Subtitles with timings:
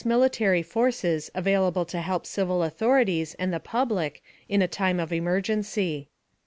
[0.03, 6.09] military forces available to help civil authorities and the public in a time of emergency.